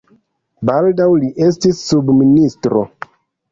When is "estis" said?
1.49-1.83